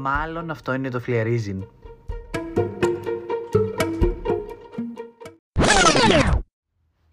[0.00, 1.66] Μάλλον αυτό είναι το φλιαρίζιν.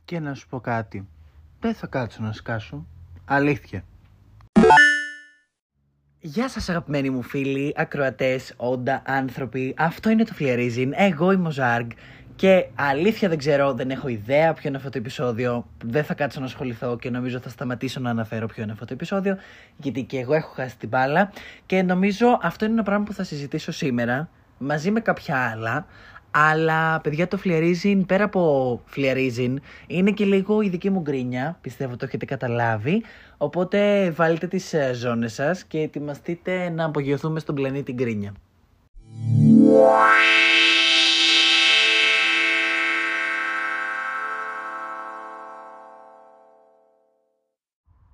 [0.06, 1.08] Και να σου πω κάτι.
[1.60, 2.86] Δεν θα κάτσω να σκάσω.
[3.26, 3.84] Αλήθεια.
[6.20, 9.74] Γεια σας αγαπημένοι μου φίλοι, ακροατές, όντα, άνθρωποι.
[9.78, 10.94] Αυτό είναι το Φλιαρίζιν.
[10.96, 11.90] Εγώ είμαι ο Ζάργκ.
[12.38, 15.66] Και αλήθεια δεν ξέρω, δεν έχω ιδέα ποιο είναι αυτό το επεισόδιο.
[15.84, 18.94] Δεν θα κάτσω να ασχοληθώ και νομίζω θα σταματήσω να αναφέρω ποιο είναι αυτό το
[18.94, 19.38] επεισόδιο.
[19.78, 21.32] Γιατί και εγώ έχω χάσει την μπάλα.
[21.66, 25.86] Και νομίζω αυτό είναι ένα πράγμα που θα συζητήσω σήμερα μαζί με κάποια άλλα.
[26.32, 31.58] Αλλά παιδιά το φλιαρίζιν, πέρα από φλιαρίζιν, είναι και λίγο η δική μου γκρίνια.
[31.62, 33.04] Πιστεύω το έχετε καταλάβει.
[33.38, 38.34] Οπότε βάλτε τις ε, ζώνες σας και ετοιμαστείτε να απογειωθούμε στον πλανήτη γκρίνια.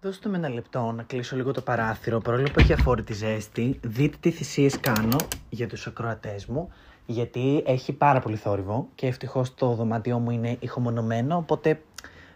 [0.04, 3.80] Δώστε με ένα λεπτό να κλείσω λίγο το παράθυρο, παρόλο που έχει αφόρητη ζέστη.
[3.84, 5.18] Δείτε τι θυσίες κάνω
[5.50, 6.70] για τους ακροατές μου,
[7.06, 11.82] γιατί έχει πάρα πολύ θόρυβο και ευτυχώς το δωμάτιό μου είναι ηχομονωμένο, οπότε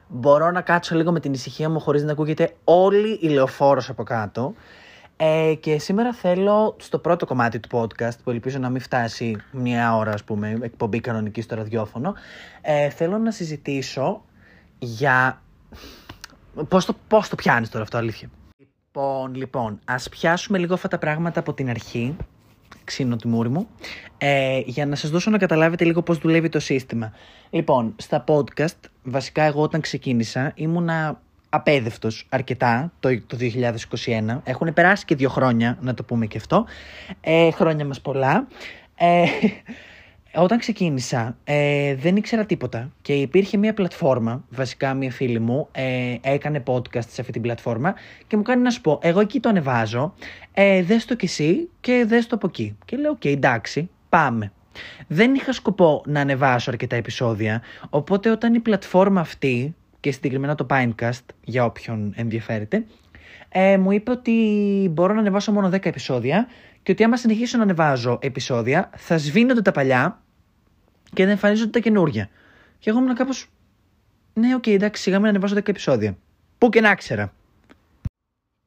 [0.08, 4.04] μπορώ να κάτσω λίγο με την ησυχία μου χωρίς να ακούγεται όλη η λεωφόρος από
[4.04, 4.54] κάτω.
[5.18, 9.95] Ε, και σήμερα θέλω στο πρώτο κομμάτι του podcast, που ελπίζω να μην φτάσει μια
[9.95, 12.14] ώρα, ας πούμε, εκπομπή κανονικής στο ραδιόφωνο,
[12.62, 14.23] ε, θέλω να συζητήσω
[14.80, 15.42] για
[16.68, 18.30] Πώς το, πώς το πιάνεις τώρα αυτό, αλήθεια;
[18.98, 22.16] Λοιπόν, λοιπόν, ας πιάσουμε λίγο αυτά τα πράγματα από την αρχή.
[22.84, 23.68] Ξύνω τη μούρη μου.
[24.18, 27.14] Ε, για να σας δώσω να καταλάβετε λίγο πώς δουλεύει το σύστημα.
[27.50, 33.38] Λοιπόν, στα podcast, βασικά εγώ όταν ξεκίνησα ήμουνα απέδευτος αρκετά το, το
[34.06, 34.42] 2021.
[34.44, 36.66] Έχουν περάσει και δύο χρόνια, να το πούμε και αυτό.
[37.22, 38.48] Ε, χρόνια μας πολλά.
[38.96, 39.24] Ε,
[40.42, 46.16] όταν ξεκίνησα ε, δεν ήξερα τίποτα και υπήρχε μια πλατφόρμα, βασικά μια φίλη μου ε,
[46.22, 47.96] έκανε podcast σε αυτή την πλατφόρμα
[48.28, 50.14] και μου κάνει να σου πω, εγώ εκεί το ανεβάζω,
[50.54, 52.78] ε, δες το κι εσύ και δες το από εκεί.
[52.86, 54.52] Και λέω, OK, okay, εντάξει, πάμε.
[55.08, 60.66] Δεν είχα σκοπό να ανεβάσω αρκετά επεισόδια, οπότε όταν η πλατφόρμα αυτή, και συγκεκριμένα το
[60.70, 62.86] Pinecast, για όποιον ενδιαφέρεται,
[63.50, 64.34] ε, μου είπε ότι
[64.92, 66.48] μπορώ να ανεβάσω μόνο 10 επεισόδια
[66.84, 70.22] και ότι άμα συνεχίσω να ανεβάζω επεισόδια θα σβήνονται τα παλιά
[71.14, 72.30] και δεν εμφανίζονται τα καινούργια.
[72.80, 73.50] Και εγώ ήμουν κάπως.
[74.34, 76.18] Ναι, OK, okay, εντάξει, σιγά μην ανεβάζω 10 επεισόδια.
[76.58, 77.33] Πού και να 'ξερα.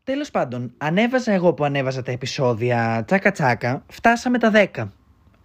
[0.05, 4.89] Τέλος πάντων, ανέβαζα εγώ που ανέβαζα τα επεισόδια τσάκα τσάκα, φτάσαμε τα 10.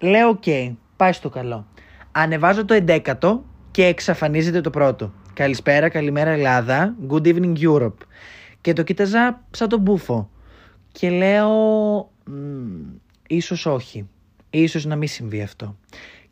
[0.00, 1.66] Λέω, OK, okay, πάει στο καλό.
[2.12, 3.40] Ανεβάζω το 11ο
[3.70, 5.12] και εξαφανίζεται το πρώτο.
[5.32, 7.96] Καλησπέρα, καλημέρα Ελλάδα, good evening Europe.
[8.60, 10.30] Και το κοίταζα σαν τον μπούφο.
[10.92, 11.50] Και λέω,
[13.26, 14.08] ίσως όχι.
[14.50, 15.78] Ίσως να μην συμβεί αυτό.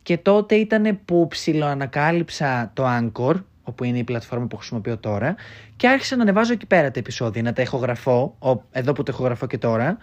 [0.05, 5.35] Και τότε ήταν που ψιλοανακάλυψα το Anchor, όπου είναι η πλατφόρμα που χρησιμοποιώ τώρα,
[5.75, 8.37] και άρχισα να ανεβάζω εκεί πέρα τα επεισόδια, να τα ηχογραφώ,
[8.71, 9.97] εδώ που τα ηχογραφώ και τώρα,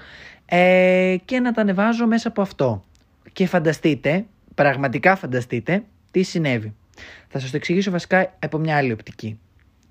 [0.45, 2.85] ε, και να τα ανεβάζω μέσα από αυτό.
[3.33, 4.25] Και φανταστείτε,
[4.55, 6.75] πραγματικά φανταστείτε, τι συνέβη.
[7.29, 9.39] Θα σας το εξηγήσω βασικά από μια άλλη οπτική.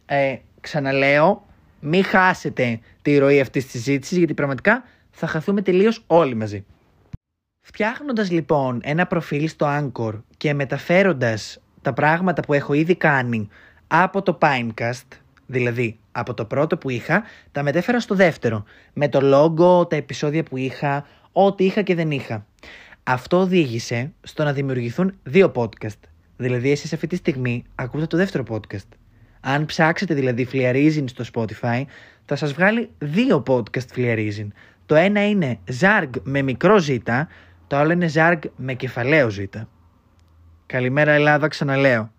[0.06, 1.46] Ε, ξαναλέω,
[1.80, 6.66] μην χάσετε τη ροή αυτής της συζήτησης, γιατί πραγματικά θα χαθούμε τελείως όλοι μαζί.
[7.62, 13.50] Φτιάχνοντας λοιπόν ένα προφίλ στο Anchor και μεταφέροντας τα πράγματα που έχω ήδη κάνει
[13.88, 15.08] από το Pinecast,
[15.46, 18.64] δηλαδή από το πρώτο που είχα, τα μετέφερα στο δεύτερο,
[18.94, 22.46] με το logo, τα επεισόδια που είχα, ό,τι είχα και δεν είχα.
[23.04, 26.00] Αυτό οδήγησε στο να δημιουργηθούν δύο podcast.
[26.38, 28.88] Δηλαδή εσείς αυτή τη στιγμή ακούτε το δεύτερο podcast.
[29.40, 31.84] Αν ψάξετε δηλαδή Fliarizin στο Spotify,
[32.26, 34.48] θα σας βγάλει δύο podcast Fliarizin.
[34.86, 37.28] Το ένα είναι Zarg με μικρό ζήτα,
[37.72, 39.68] το άλλο είναι Ζάργκ με κεφαλαίο ζήτα.
[40.66, 42.12] Καλημέρα Ελλάδα, ξαναλέω.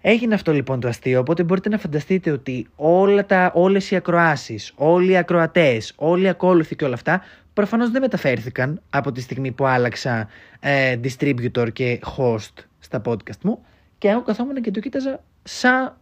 [0.00, 4.72] Έγινε αυτό λοιπόν το αστείο, οπότε μπορείτε να φανταστείτε ότι όλα τα, όλες οι ακροάσεις,
[4.76, 7.22] όλοι οι ακροατές, όλοι οι ακόλουθοι και όλα αυτά,
[7.52, 10.28] προφανώς δεν μεταφέρθηκαν από τη στιγμή που άλλαξα
[10.60, 13.64] ε, distributor και host στα podcast μου
[13.98, 15.96] και εγώ καθόμουν και το κοίταζα σαν.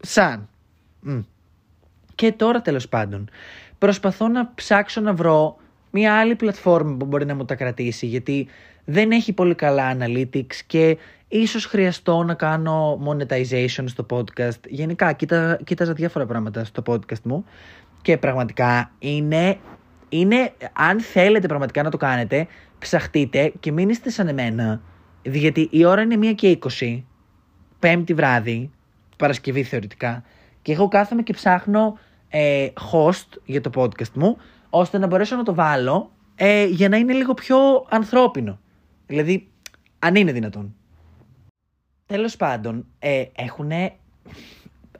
[0.00, 0.48] σαν.
[2.14, 3.30] Και τώρα τέλος πάντων
[3.78, 5.56] προσπαθώ να ψάξω να βρω
[5.92, 8.48] μια άλλη πλατφόρμα που μπορεί να μου τα κρατήσει γιατί
[8.84, 10.98] δεν έχει πολύ καλά analytics και
[11.28, 14.68] ίσως χρειαστώ να κάνω monetization στο podcast.
[14.68, 17.44] Γενικά κοίτα, κοίταζα διάφορα πράγματα στο podcast μου
[18.02, 19.58] και πραγματικά είναι,
[20.08, 22.46] είναι, αν θέλετε πραγματικά να το κάνετε,
[22.78, 24.80] ψαχτείτε και μην είστε σαν εμένα.
[25.22, 27.02] Γιατί η ώρα είναι 1 και 20,
[27.78, 28.70] πέμπτη βράδυ,
[29.16, 30.22] Παρασκευή θεωρητικά,
[30.62, 31.98] και εγώ κάθομαι και ψάχνω
[32.28, 34.36] ε, host για το podcast μου
[34.74, 37.56] ώστε να μπορέσω να το βάλω ε, για να είναι λίγο πιο
[37.88, 38.58] ανθρώπινο.
[39.06, 39.48] Δηλαδή,
[39.98, 40.74] αν είναι δυνατόν.
[42.06, 43.70] Τέλος πάντων, ε, έχουν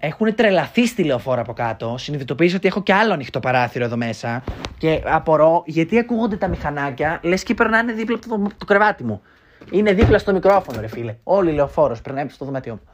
[0.04, 1.94] έχουν τρελαθεί στη λεωφόρα από κάτω.
[1.98, 4.44] Συνειδητοποίησα ότι έχω και άλλο ανοιχτό παράθυρο εδώ μέσα.
[4.78, 9.22] Και απορώ γιατί ακούγονται τα μηχανάκια, λες και περνάνε δίπλα από το, το κρεβάτι μου.
[9.70, 11.16] Είναι δίπλα στο μικρόφωνο, ρε φίλε.
[11.22, 12.91] Όλη η λεωφόρος περνάει στο δωμάτιό μου.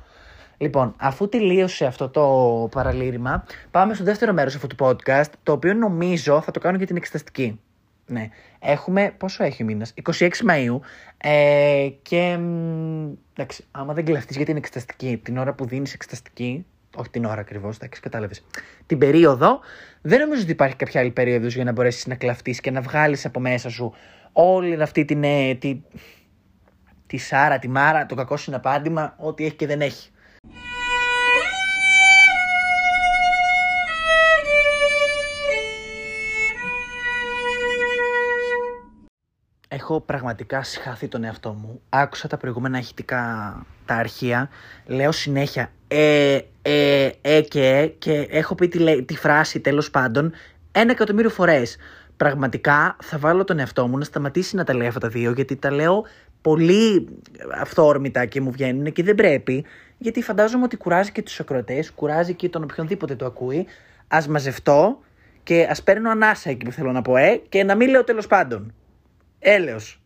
[0.58, 5.74] Λοιπόν, αφού τελείωσε αυτό το παραλήρημα, πάμε στο δεύτερο μέρος αυτού του podcast, το οποίο
[5.74, 7.60] νομίζω θα το κάνω για την εξεταστική.
[8.06, 8.28] Ναι.
[8.58, 9.14] Έχουμε.
[9.16, 10.80] Πόσο έχει ο μήνας, 26 Μαου.
[11.16, 12.38] Ε, και.
[13.34, 16.66] Εντάξει, άμα δεν κλαφτεί για την εξεταστική, την ώρα που δίνεις εξεταστική.
[16.96, 18.44] Όχι την ώρα ακριβώς, εντάξει, κατάλαβες.
[18.86, 19.60] Την περίοδο,
[20.00, 23.24] δεν νομίζω ότι υπάρχει κάποια άλλη περίοδος για να μπορέσεις να κλαφτείς και να βγάλεις
[23.24, 23.94] από μέσα σου
[24.32, 25.24] όλη αυτή την.
[25.24, 25.80] Ε, τη,
[27.06, 30.10] τη Σάρα, τη Μάρα, το κακό συναπάντημα, ό,τι έχει και δεν έχει.
[39.88, 41.80] Έχω πραγματικά συχαθεί τον εαυτό μου.
[41.88, 43.54] Άκουσα τα προηγούμενα ηχητικά
[43.86, 44.48] τα αρχεία.
[44.86, 50.32] Λέω συνέχεια ε, ε, ε και ε και έχω πει τη, τη φράση τέλος πάντων
[50.72, 51.76] ένα εκατομμύριο φορές.
[52.16, 55.56] Πραγματικά θα βάλω τον εαυτό μου να σταματήσει να τα λέει αυτά τα δύο γιατί
[55.56, 56.04] τα λέω
[56.40, 57.08] πολύ
[57.60, 59.64] αυθόρμητα και μου βγαίνουν και δεν πρέπει
[59.98, 63.66] γιατί φαντάζομαι ότι κουράζει και τους ακροατές, κουράζει και τον οποιονδήποτε το ακούει.
[64.08, 64.98] Ας μαζευτώ
[65.42, 68.26] και ας παίρνω ανάσα εκεί που θέλω να πω ε και να μην λέω τέλος
[68.26, 68.72] πάντων.
[69.38, 70.00] Έλεος.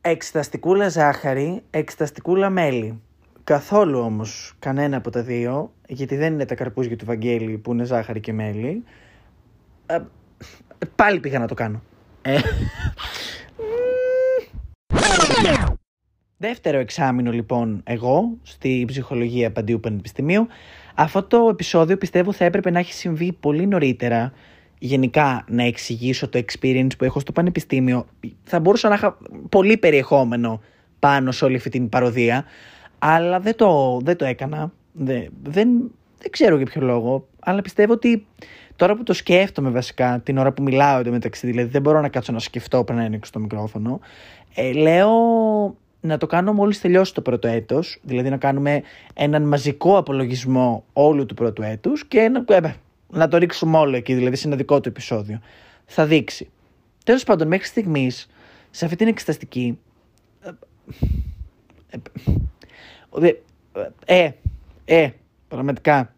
[0.00, 3.00] Εξεταστικούλα ζάχαρη, εξεταστικούλα μέλι.
[3.44, 7.84] Καθόλου όμως κανένα από τα δύο, γιατί δεν είναι τα καρπούζια του Βαγγέλη που είναι
[7.84, 8.84] ζάχαρη και μέλι.
[9.86, 9.98] Ε,
[10.96, 11.82] πάλι πήγα να το κάνω.
[12.22, 12.40] Ε.
[16.36, 20.46] Δεύτερο εξάμεινο λοιπόν εγώ στη ψυχολογία Παντίου Πανεπιστημίου.
[20.94, 24.32] Αυτό το επεισόδιο πιστεύω θα έπρεπε να έχει συμβεί πολύ νωρίτερα
[24.84, 28.06] γενικά να εξηγήσω το experience που έχω στο πανεπιστήμιο.
[28.44, 29.18] Θα μπορούσα να είχα
[29.48, 30.60] πολύ περιεχόμενο
[30.98, 32.44] πάνω σε όλη αυτή την παροδία,
[32.98, 34.72] αλλά δεν το, δεν το έκανα.
[34.92, 35.68] Δεν, δεν,
[36.18, 38.26] δεν ξέρω για ποιο λόγο, αλλά πιστεύω ότι
[38.76, 42.32] τώρα που το σκέφτομαι βασικά, την ώρα που μιλάω εντωμεταξύ, δηλαδή δεν μπορώ να κάτσω
[42.32, 44.00] να σκεφτώ πριν να ανοίξω το μικρόφωνο,
[44.54, 45.10] ε, λέω
[46.00, 48.82] να το κάνω μόλις τελειώσει το πρώτο έτος, δηλαδή να κάνουμε
[49.14, 52.74] έναν μαζικό απολογισμό όλου του πρώτου έτους και να, ε,
[53.12, 55.40] να το ρίξουμε όλο εκεί, δηλαδή σε ένα δικό του επεισόδιο.
[55.86, 56.50] Θα δείξει.
[57.04, 58.28] Τέλος πάντων, μέχρι στιγμής,
[58.70, 59.78] σε αυτή την εξεταστική.
[63.20, 63.32] Ε,
[64.04, 64.30] ε,
[64.84, 65.10] ε,
[65.48, 66.14] πραγματικά.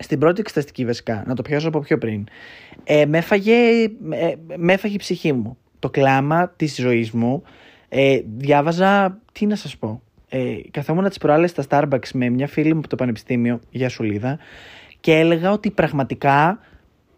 [0.00, 2.26] Στην πρώτη εξεταστική βασικά, να το πιάσω από πιο πριν,
[2.84, 5.58] ε, με, έφαγε, ε, με έφαγε η ψυχή μου.
[5.78, 7.42] Το κλάμα της ζωής μου.
[7.88, 12.72] Ε, διάβαζα, τι να σας πω, ε, καθόμουν τις προάλλες στα Starbucks με μια φίλη
[12.72, 14.38] μου από το πανεπιστήμιο, για Σουλίδα,
[15.00, 16.58] και έλεγα ότι πραγματικά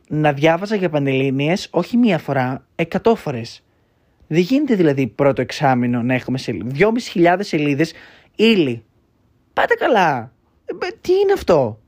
[0.09, 3.62] να διάβαζα για πανελλήνιες όχι μία φορά, εκατό φορές.
[4.27, 6.73] Δεν γίνεται δηλαδή πρώτο εξάμεινο να έχουμε σελίδες.
[6.73, 7.93] Δυόμιση χιλιάδες σελίδες
[8.37, 8.85] ύλη.
[9.53, 10.32] Πάτε καλά.
[10.65, 11.81] Ε, τι είναι αυτό;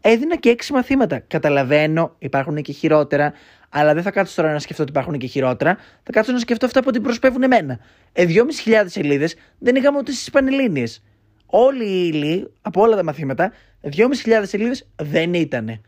[0.00, 1.18] Έδινα και έξι μαθήματα.
[1.18, 3.32] Καταλαβαίνω, υπάρχουν και χειρότερα,
[3.68, 5.76] αλλά δεν θα κάτσω τώρα να σκεφτώ ότι υπάρχουν και χειρότερα.
[6.02, 7.78] Θα κάτσω να σκεφτώ αυτά που την προσπεύουν εμένα.
[8.12, 11.02] Ε, χιλιάδες σελίδες δεν είχαμε ούτε στις Πανελλήνιες
[11.50, 13.52] όλη η ύλη από όλα τα μαθήματα,
[13.82, 15.80] 2.500 σελίδες δεν ήταν.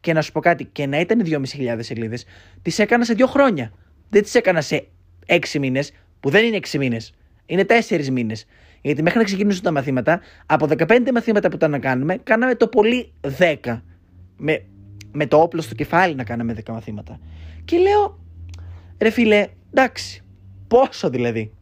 [0.00, 2.24] Και να σου πω κάτι, και να ήταν 2.500 σελίδες,
[2.62, 3.72] τις έκανα σε δύο χρόνια.
[4.08, 4.86] Δεν τις έκανα σε
[5.26, 7.14] 6 μήνες, που δεν είναι 6 μήνες.
[7.46, 8.46] Είναι 4 μήνες.
[8.80, 12.68] Γιατί μέχρι να ξεκινήσουν τα μαθήματα, από 15 μαθήματα που ήταν να κάνουμε, κάναμε το
[12.68, 13.80] πολύ 10.
[14.36, 14.64] Με,
[15.12, 17.20] με το όπλο στο κεφάλι να κάναμε 10 μαθήματα.
[17.64, 18.18] Και λέω,
[18.98, 20.22] ρε φίλε, εντάξει,
[20.68, 21.52] πόσο δηλαδή.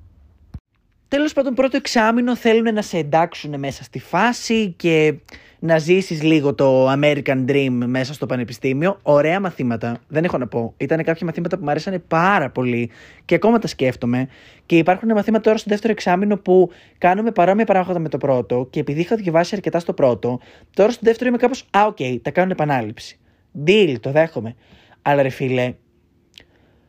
[1.08, 5.14] Τέλος πάντων πρώτο εξάμεινο θέλουν να σε εντάξουν μέσα στη φάση και
[5.58, 8.98] να ζήσεις λίγο το American Dream μέσα στο πανεπιστήμιο.
[9.02, 10.74] Ωραία μαθήματα, δεν έχω να πω.
[10.76, 12.90] Ήταν κάποια μαθήματα που μου αρέσανε πάρα πολύ
[13.24, 14.28] και ακόμα τα σκέφτομαι.
[14.66, 18.80] Και υπάρχουν μαθήματα τώρα στο δεύτερο εξάμεινο που κάνουμε παρόμοια πράγματα με το πρώτο και
[18.80, 20.40] επειδή είχα διαβάσει αρκετά στο πρώτο,
[20.74, 23.18] τώρα στο δεύτερο είμαι κάπως, α, οκ, τα κάνουν επανάληψη.
[23.66, 24.54] Deal, το δέχομαι.
[25.02, 25.74] Αλλά ρε φίλε,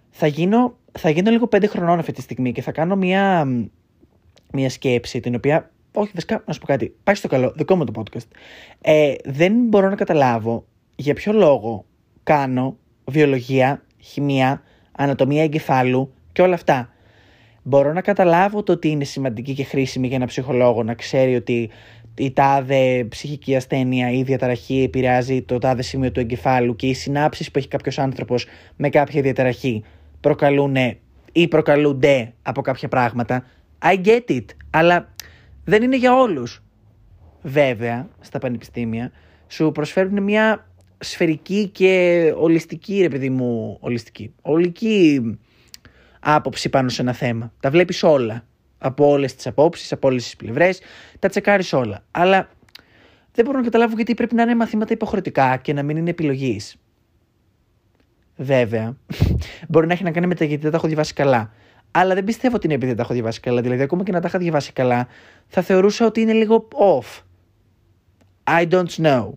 [0.10, 3.48] θα γίνω, θα γίνω λίγο πέντε χρονών αυτή τη στιγμή και θα κάνω μια
[4.54, 5.72] μια σκέψη την οποία.
[5.94, 6.96] Όχι, βασικά, να σου πω κάτι.
[7.04, 8.28] Πάει στο καλό, δικό μου το podcast.
[8.82, 11.86] Ε, δεν μπορώ να καταλάβω για ποιο λόγο
[12.24, 14.62] κάνω βιολογία, χημεία,
[14.92, 16.92] ανατομία εγκεφάλου και όλα αυτά.
[17.64, 21.70] Μπορώ να καταλάβω το ότι είναι σημαντική και χρήσιμη για ένα ψυχολόγο να ξέρει ότι
[22.18, 27.52] η τάδε ψυχική ασθένεια ή διαταραχή επηρεάζει το τάδε σημείο του εγκεφάλου και οι συνάψεις
[27.52, 29.84] που έχει κάποιος άνθρωπος με κάποια διαταραχή
[30.22, 30.76] προκαλούν
[31.32, 33.46] ή προκαλούνται από κάποια πράγματα.
[33.82, 35.14] I get it, αλλά
[35.64, 36.64] δεν είναι για όλους.
[37.42, 39.12] Βέβαια, στα πανεπιστήμια
[39.48, 40.68] σου προσφέρουν μια
[40.98, 45.22] σφαιρική και ολιστική, ρε παιδί μου, ολιστική, ολική
[46.20, 47.54] άποψη πάνω σε ένα θέμα.
[47.60, 48.46] Τα βλέπεις όλα,
[48.78, 50.82] από όλες τις απόψεις, από όλες τις πλευρές,
[51.20, 52.04] τα τσεκάρεις όλα.
[52.12, 52.50] Αλλά
[53.32, 56.76] δεν μπορώ να καταλάβω γιατί πρέπει να είναι μαθήματα υποχρεωτικά και να μην είναι επιλογής.
[58.36, 58.98] Βέβαια,
[59.70, 61.52] μπορεί να έχει να κάνει με τα γιατί δεν τα έχω διαβάσει καλά.
[61.92, 63.62] Αλλά δεν πιστεύω ότι είναι επειδή δεν τα έχω διαβάσει καλά.
[63.62, 65.08] Δηλαδή, ακόμα και να τα είχα διαβάσει καλά,
[65.48, 67.22] θα θεωρούσα ότι είναι λίγο off.
[68.44, 69.30] I don't know.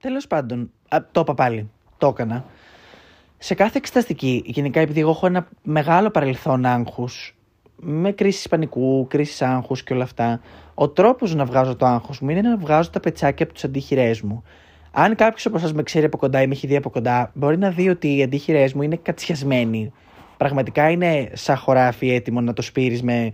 [0.00, 1.70] Τέλος πάντων, α, το είπα πάλι.
[1.98, 2.44] Το έκανα.
[3.38, 7.36] Σε κάθε εξεταστική, γενικά επειδή εγώ έχω ένα μεγάλο παρελθόν άγχους,
[7.76, 10.40] με κρίση πανικού, κρίση άγχους και όλα αυτά,
[10.74, 14.10] ο τρόπος να βγάζω το άγχος μου είναι να βγάζω τα πετσάκια από τους αντίχειρέ
[14.22, 14.42] μου.
[14.90, 17.58] Αν κάποιος από εσάς με ξέρει από κοντά ή με έχει δει από κοντά, μπορεί
[17.58, 19.92] να δει ότι οι αντίχειρέ μου είναι κατσιασμένοι.
[20.38, 23.32] Πραγματικά είναι σαν χωράφι έτοιμο να το σπείρεις με.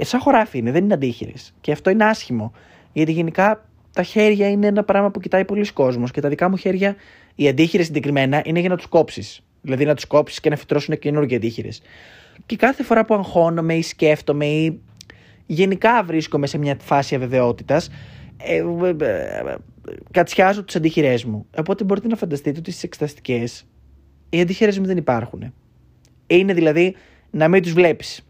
[0.00, 1.32] Σαν χωράφι είναι, δεν είναι αντίχειρε.
[1.60, 2.52] Και αυτό είναι άσχημο.
[2.92, 6.56] Γιατί γενικά τα χέρια είναι ένα πράγμα που κοιτάει πολλοί κόσμος και τα δικά μου
[6.56, 6.96] χέρια,
[7.34, 9.40] οι αντίχειρες συγκεκριμένα, είναι για να τους κόψεις.
[9.60, 11.82] Δηλαδή να τους κόψεις και να φυτρώσουν καινούργιοι αντίχειρες.
[12.46, 14.80] Και κάθε φορά που αγχώνομαι ή σκέφτομαι ή
[15.46, 17.90] γενικά βρίσκομαι σε μια φάση αβεβαιότητας,
[18.36, 19.54] ε, ε, ε,
[20.10, 21.46] κατσιάζω τις αντίχειρές μου.
[21.58, 23.66] Οπότε μπορείτε να φανταστείτε ότι στις εξεταστικές
[24.30, 25.52] οι αντίχειρές μου δεν υπάρχουν.
[26.30, 26.96] Είναι δηλαδή
[27.30, 28.22] να μην τους βλέπεις.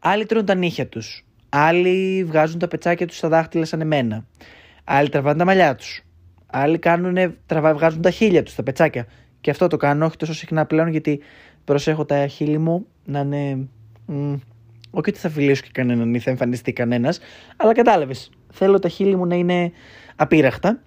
[0.00, 1.24] Άλλοι τρώνε τα νύχια τους.
[1.48, 4.26] Άλλοι βγάζουν τα πετσάκια τους στα δάχτυλα σαν εμένα.
[4.84, 6.02] Άλλοι τραβάνε τα μαλλιά τους.
[6.46, 9.06] Άλλοι κάνουν, τραβά, βγάζουν τα χείλια τους, τα πετσάκια.
[9.40, 11.20] Και αυτό το κάνω όχι τόσο συχνά πλέον γιατί
[11.64, 13.68] προσέχω τα χείλη μου να είναι.
[14.06, 14.32] Μ,
[14.90, 17.18] όχι ότι θα φιλήσω και κανέναν ή θα εμφανιστεί κανένας,
[17.56, 18.30] αλλά κατάλαβες.
[18.52, 19.72] Θέλω τα χείλη μου να είναι
[20.16, 20.82] απείραχτα.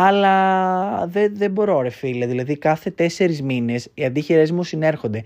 [0.00, 2.26] Αλλά δεν, δεν μπορώ, ρε φίλε.
[2.26, 5.24] Δηλαδή, κάθε τέσσερις μήνες οι αντίχειρές μου συνέρχονται.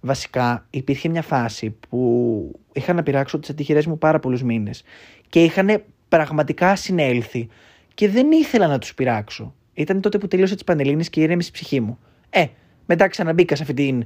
[0.00, 4.82] Βασικά, υπήρχε μια φάση που είχα να πειράξω τις αντίχειρές μου πάρα πολλούς μήνες
[5.28, 7.48] και είχαν πραγματικά συνέλθει
[7.94, 9.54] και δεν ήθελα να τους πειράξω.
[9.74, 11.98] Ήταν τότε που τελείωσε τι Πανελλήνες και ήρεμησε η ψυχή μου.
[12.30, 12.46] Ε,
[12.86, 14.04] μετά ξαναμπήκα σε αυτή την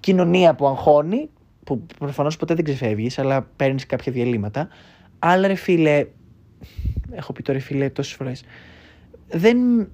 [0.00, 1.28] κοινωνία που αγχώνει,
[1.64, 4.68] που προφανώς ποτέ δεν ξεφεύγεις, αλλά παίρνεις κάποια διαλύματα.
[5.18, 6.06] Αλλά ρε φίλε,
[7.10, 8.44] έχω πει το ρε φίλε τόσες φορές.
[9.28, 9.88] Δεν,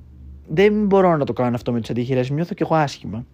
[0.49, 2.23] δεν μπορώ να το κάνω αυτό με τις αντίχειρε.
[2.31, 3.27] Νιώθω κι εγώ άσχημα.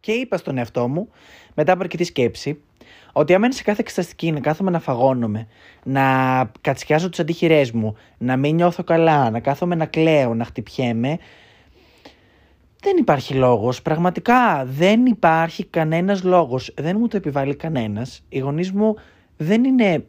[0.00, 1.08] Και είπα στον εαυτό μου,
[1.54, 2.62] μετά από αρκετή σκέψη,
[3.12, 5.46] ότι άμα είναι σε κάθε εξεταστική να κάθομαι να φαγώνομαι,
[5.84, 6.02] να
[6.60, 11.18] κατσιάζω τις αντίχειρέ μου, να μην νιώθω καλά, να κάθομαι να κλαίω, να χτυπιέμαι,
[12.80, 13.82] δεν υπάρχει λόγος.
[13.82, 16.74] Πραγματικά δεν υπάρχει κανένας λόγος.
[16.76, 18.22] Δεν μου το επιβάλλει κανένας.
[18.28, 18.94] Οι γονείς μου
[19.36, 20.06] δεν είναι.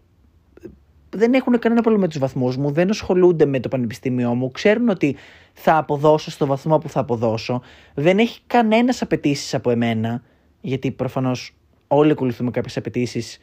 [1.09, 4.89] Δεν έχουν κανένα πρόβλημα με τους βαθμούς μου, δεν ασχολούνται με το πανεπιστήμιό μου, ξέρουν
[4.89, 5.15] ότι
[5.53, 7.61] θα αποδώσω στο βαθμό που θα αποδώσω.
[7.93, 10.21] Δεν έχει κανένας απαιτήσεις από εμένα,
[10.61, 11.55] γιατί προφανώς
[11.87, 13.39] όλοι ακολουθούμε κάποιες απαιτήσεις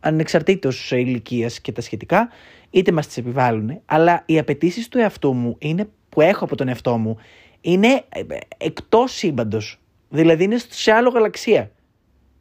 [0.00, 2.28] ανεξαρτήτως ηλικίας και τα σχετικά,
[2.70, 3.80] είτε μας τις επιβάλλουν.
[3.86, 7.16] Αλλά οι απαιτήσεις του εαυτού μου είναι, που έχω από τον εαυτό μου
[7.60, 8.22] είναι ε,
[8.56, 9.78] εκτός σύμπαντος.
[10.08, 11.70] Δηλαδή είναι σε άλλο γαλαξία.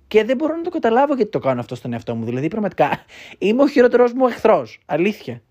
[0.07, 2.25] Και δεν μπορώ να το καταλάβω γιατί το κάνω αυτό στον εαυτό μου.
[2.25, 2.89] Δηλαδή, πραγματικά
[3.37, 4.79] είμαι ο χειρότερός μου εχθρός.
[4.85, 5.41] Αλήθεια.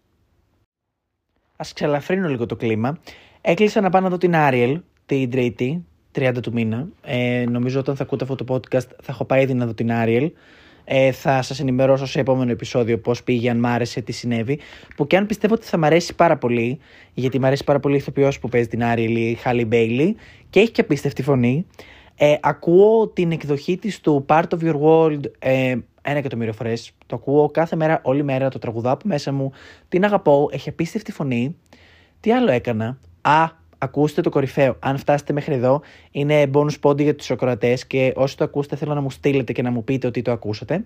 [1.56, 2.99] Α ξελαφρύνω λίγο το κλίμα.
[3.40, 6.88] Έκλεισα να πάω να δω την Άριελ την Τρίτη, 30 του μήνα.
[7.02, 9.92] Ε, νομίζω όταν θα ακούτε αυτό το podcast θα έχω πάει ήδη να δω την
[9.92, 10.32] Άριελ.
[10.88, 14.59] Ε, θα σας ενημερώσω σε επόμενο επεισόδιο πώς πήγε, αν μ' άρεσε, τι συνέβη.
[14.97, 16.78] Που και αν πιστεύω ότι θα μ' αρέσει πάρα πολύ,
[17.14, 20.16] γιατί μ' αρέσει πάρα πολύ η ηθοποιός που παίζει την Άριελ, η Χάλι Μπέιλι,
[20.50, 21.66] και έχει και απίστευτη φωνή.
[22.16, 26.93] Ε, ακούω την εκδοχή της του Part of Your World ε, ένα εκατομμύριο φορές.
[27.07, 29.52] Το ακούω κάθε μέρα, όλη μέρα, το τραγουδάω από μέσα μου.
[29.88, 31.57] Την αγαπώ, έχει απίστευτη φωνή.
[32.21, 34.76] Τι άλλο έκανα; Α, ακούστε το κορυφαίο.
[34.78, 35.80] Αν φτάσετε μέχρι εδώ,
[36.11, 39.62] είναι bonus pony για τους ακροατές και όσοι το ακούσετε θέλω να μου στείλετε και
[39.62, 40.85] να μου πείτε ότι το ακούσατε.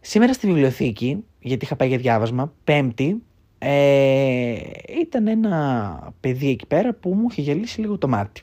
[0.00, 3.22] Σήμερα στη βιβλιοθήκη, γιατί είχα πάει για διάβασμα, πέμπτη,
[3.58, 4.56] ε,
[5.00, 8.42] ήταν ένα παιδί εκεί πέρα που μου είχε γελίσει λίγο το μάτι.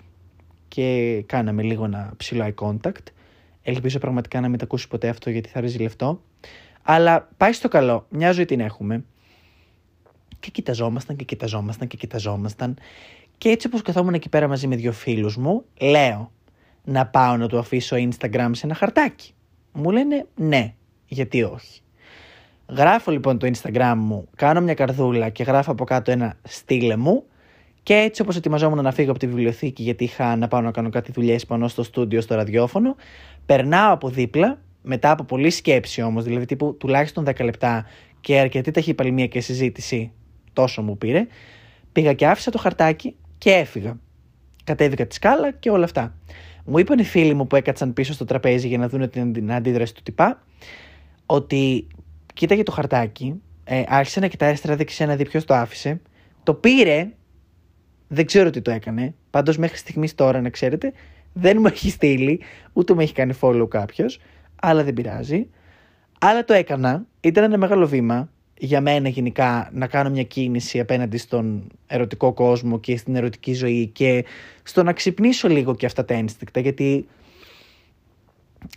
[0.68, 3.04] Και κάναμε λίγο ένα ψηλό eye contact.
[3.62, 6.22] Ελπίζω πραγματικά να μην τα ακούσεις ποτέ αυτό γιατί θα ρίζει λεφτό.
[6.82, 8.06] Αλλά πάει στο καλό.
[8.10, 9.04] Μια ζωή την έχουμε.
[10.39, 12.77] Και κοιταζόμασταν και κοιταζόμασταν και κοιταζόμασταν.
[13.38, 16.31] Και έτσι όπως καθόμουν εκεί πέρα μαζί με δύο φίλους μου, λέω
[16.84, 19.34] να πάω να του αφήσω Instagram σε ένα χαρτάκι.
[19.74, 20.74] Μου λένε ναι,
[21.08, 21.81] γιατί όχι.
[22.67, 27.24] Γράφω λοιπόν το Instagram μου, κάνω μια καρδούλα και γράφω από κάτω ένα στείλε μου
[27.84, 30.89] και έτσι όπως ετοιμαζόμουν να φύγω από τη βιβλιοθήκη γιατί είχα να πάω να κάνω
[30.89, 32.96] κάτι δουλειές πάνω στο στούντιο στο ραδιόφωνο,
[33.46, 37.86] περνάω από δίπλα, μετά από πολλή σκέψη όμως, δηλαδή τύπου τουλάχιστον 10 λεπτά
[38.22, 40.12] και αρκετή ταχυπαλμία και συζήτηση
[40.60, 41.28] τόσο μου πήρε,
[41.92, 44.00] πήγα και άφησα το χαρτάκι και έφυγα.
[44.63, 46.16] Κατέβηκα τη σκάλα και όλα αυτά.
[46.66, 49.94] Μου είπαν οι φίλοι μου που έκατσαν πίσω στο τραπέζι για να δουν την αντίδραση
[49.94, 50.42] του τυπά,
[51.25, 51.88] ότι
[52.34, 56.01] κοίταγε το χαρτάκι, ε, άρχισε να κοιτάει αριστερά δεξιά να δει ποιος το άφησε,
[56.44, 57.10] το πήρε
[58.08, 59.13] Δεν ξέρω τι το έκανε.
[59.30, 60.94] Πάντως μέχρι στιγμής τώρα, να ξέρετε,
[61.34, 62.42] δεν μου έχει στείλει,
[62.74, 64.20] ούτε μου έχει κάνει follow κάποιος.
[64.62, 65.48] Αλλά δεν πειράζει.
[66.20, 67.06] Αλλά το έκανα.
[67.22, 68.30] Ήταν ένα μεγάλο βήμα
[68.62, 73.88] για μένα γενικά να κάνω μια κίνηση απέναντι στον ερωτικό κόσμο και στην ερωτική ζωή
[73.88, 74.25] και
[74.63, 77.08] στο να ξυπνήσω λίγο και αυτά τα ένστικτα γιατί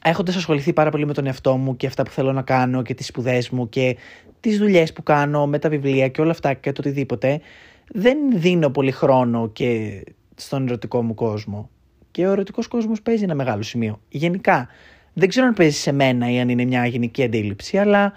[0.02, 2.94] έχοντας ασχοληθεί πάρα πολύ με τον εαυτό μου και αυτά που θέλω να κάνω και
[2.94, 3.96] τις σπουδές μου και
[4.40, 7.40] τις δουλειές που κάνω με τα βιβλία και όλα αυτά και το οτιδήποτε
[7.88, 10.02] δεν δίνω πολύ χρόνο και
[10.34, 11.70] στον ερωτικό μου κόσμο.
[12.10, 14.00] Και ο ερωτικός κόσμος παίζει ένα μεγάλο σημείο.
[14.08, 14.68] Γενικά
[15.12, 18.12] δεν ξέρω αν παίζει σε μένα ή αν είναι μια γενική αντίληψη αλλά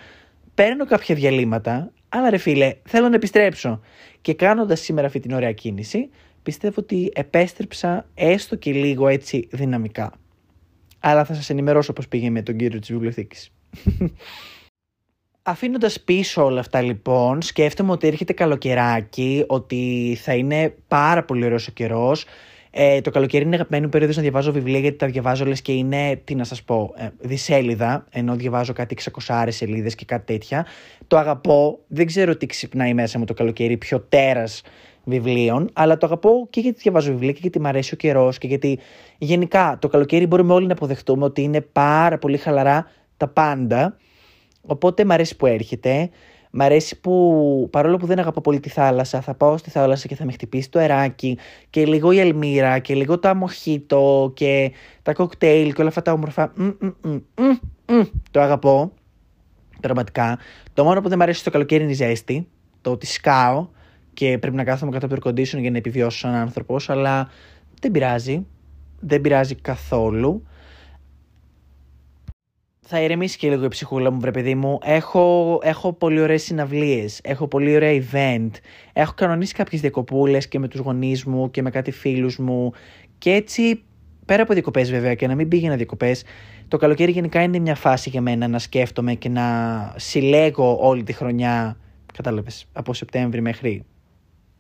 [0.56, 3.82] παίρνω κάποια διαλύματα, αλλά ρε φίλε, θέλω να επιστρέψω.
[4.22, 6.10] Και κάνοντας σήμερα αυτή την ωραία κίνηση,
[6.44, 10.14] πιστεύω ότι επέστρεψα έστω και λίγο έτσι δυναμικά.
[11.00, 13.52] Αλλά θα σας ενημερώσω πώς πήγε με τον κύριο της βιβλιοθήκης.
[15.48, 21.68] Αφήνοντας πίσω όλα αυτά λοιπόν, σκέφτομαι ότι έρχεται καλοκαιράκι, ότι θα είναι πάρα πολύ ωραίος
[21.68, 22.26] ο καιρός.
[22.78, 26.22] Ε, το καλοκαίρι είναι αγαπημένη περίοδος να διαβάζω βιβλία γιατί τα διαβάζω λες και είναι,
[26.24, 28.96] τι να σας πω, ε, δισέλιδα, ενώ διαβάζω κάτι
[29.28, 30.66] 600 σελίδες και κάτι τέτοια.
[31.08, 31.80] Το αγαπώ.
[31.88, 34.62] Δεν ξέρω τι ξυπνάει μέσα μου το καλοκαίρι, πιο τέρας
[35.04, 38.48] βιβλίων, αλλά το αγαπώ και γιατί διαβάζω βιβλία και γιατί μου αρέσει ο καιρός και
[38.48, 38.80] γιατί
[39.18, 43.98] γενικά το καλοκαίρι μπορούμε όλοι να αποδεχτούμε ότι είναι πάρα πολύ χαλαρά τα πάντα.
[44.62, 46.10] Οπότε μου αρέσει που έρχεται.
[46.58, 50.16] Μ' αρέσει που παρόλο που δεν αγαπώ πολύ τη θάλασσα, θα πάω στη θάλασσα και
[50.16, 51.38] θα με χτυπήσει το αεράκι
[51.70, 54.72] και λίγο η αλμύρα και λίγο το αμοχήτο και
[55.02, 56.54] τα κοκτέιλ και όλα αυτά τα όμορφα.
[58.32, 58.92] το αγαπώ.
[59.82, 60.40] Πραγματικά.
[60.74, 62.48] Το μόνο που δεν μου αρέσει στο καλοκαίρι είναι η ζέστη.
[62.82, 63.68] Το ότι σκάω
[64.14, 67.30] και πρέπει να κάθομαι κάτω από το air condition για να επιβιώσω σαν άνθρωπος, αλλά
[67.80, 68.46] δεν πειράζει.
[69.00, 70.44] Δεν πειράζει καθόλου
[72.88, 74.80] θα ηρεμήσει και λίγο η ψυχούλα μου, βρε παιδί μου.
[74.84, 77.20] Έχω, έχω πολύ ωραίες συναυλίες.
[77.24, 78.50] Έχω πολύ ωραία event.
[78.94, 82.72] Έχω κανονίσει κάποιες διακοπούλες και με τους γονείς μου και με κάτι φίλους μου.
[83.18, 83.84] Και έτσι,
[84.26, 86.24] πέρα από διακοπές βέβαια και να μην πήγαινα διακοπές,
[86.68, 91.14] το καλοκαίρι γενικά είναι μια φάση για μένα να σκέφτομαι και να συλλέγω όλη τη
[91.14, 91.78] χρονιά.
[92.14, 93.86] Κατάλαβες, από Σεπτέμβρη μέχρι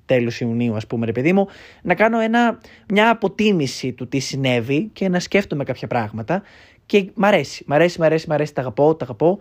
[0.05, 1.47] τέλος Ιουνίου, ας πούμε, ρε παιδί μου,
[1.81, 6.43] να κάνω ένα, μια αποτίμηση του τι συνέβη και να σκέφτομαι κάποια πράγματα.
[6.85, 9.39] Και μ' αρέσει, μ' αρέσει, μ' αρέσει, μ' αρέσει, τα αγαπώ, τα αγαπώ.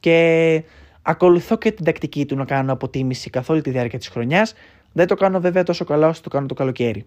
[0.00, 0.62] Και
[1.02, 4.54] ακολουθώ και την τακτική του να κάνω αποτίμηση καθ' όλη τη διάρκεια της χρονιάς.
[4.92, 7.06] Δεν το κάνω βέβαια τόσο καλά όσο το κάνω το καλοκαίρι.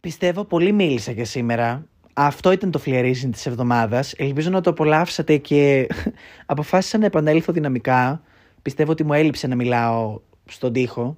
[0.00, 1.86] Πιστεύω πολύ μίλησα για σήμερα.
[2.14, 4.12] Αυτό ήταν το φλιαρίζιν της εβδομάδας.
[4.12, 5.86] Ελπίζω να το απολαύσατε και
[6.46, 8.22] αποφάσισα να επανέλθω δυναμικά.
[8.62, 11.16] Πιστεύω ότι μου έλειψε να μιλάω στον τοίχο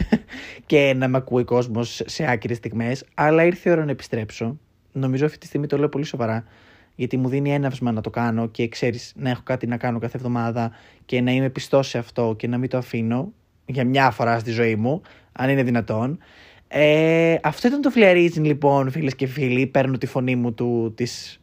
[0.66, 3.04] και να με ακούει κόσμος σε άκυρες στιγμές.
[3.14, 4.58] Αλλά ήρθε η ώρα να επιστρέψω.
[4.92, 6.44] Νομίζω αυτή τη στιγμή το λέω πολύ σοβαρά.
[6.94, 10.16] Γιατί μου δίνει έναυσμα να το κάνω και ξέρεις να έχω κάτι να κάνω κάθε
[10.16, 10.70] εβδομάδα
[11.04, 13.32] και να είμαι πιστός σε αυτό και να μην το αφήνω
[13.66, 16.18] για μια φορά στη ζωή μου, αν είναι δυνατόν.
[16.68, 21.40] Ε, αυτό ήταν το φλιαρίζιν λοιπόν φίλες και φίλοι, παίρνω τη φωνή μου του, της,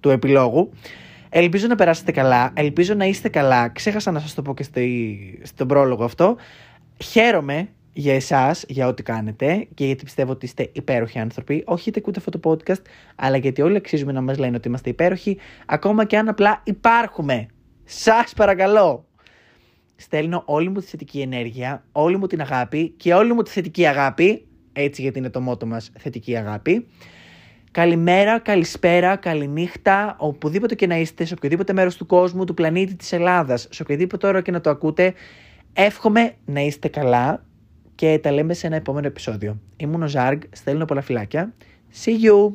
[0.00, 0.70] του επιλόγου.
[1.28, 3.68] Ελπίζω να περάσετε καλά, ελπίζω να είστε καλά.
[3.68, 4.64] Ξέχασα να σας το πω και
[5.42, 6.36] στον πρόλογο αυτό.
[7.02, 11.62] Χαίρομαι για εσάς, για ό,τι κάνετε και γιατί πιστεύω ότι είστε υπέροχοι άνθρωποι.
[11.66, 12.82] Όχι γιατί ακούτε αυτό το podcast,
[13.16, 17.46] αλλά γιατί όλοι αξίζουμε να μας λένε ότι είμαστε υπέροχοι, ακόμα και αν απλά υπάρχουμε.
[17.84, 19.04] Σας παρακαλώ.
[19.96, 23.86] Στέλνω όλη μου τη θετική ενέργεια, όλη μου την αγάπη και όλη μου τη θετική
[23.86, 24.44] αγάπη.
[24.72, 26.86] Έτσι γιατί είναι το μότο μας θετική αγάπη.
[27.70, 33.12] Καλημέρα, καλησπέρα, καληνύχτα, οπουδήποτε και να είστε, σε οποιοδήποτε μέρος του κόσμου, του πλανήτη της
[33.12, 35.14] Ελλάδας, σε οποιοδήποτε ώρα και να το ακούτε.
[35.72, 37.44] Εύχομαι να είστε καλά
[37.94, 39.60] και τα λέμε σε ένα επόμενο επεισόδιο.
[39.76, 41.54] Ήμουν ο Ζάργ, στέλνω πολλά φυλάκια.
[42.04, 42.52] See you!